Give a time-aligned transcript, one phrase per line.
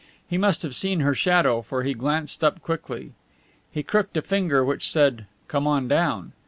[0.27, 3.11] He must have seen her shadow, for he glanced up quickly.
[3.71, 6.31] He crooked a finger which said, "Come on down!"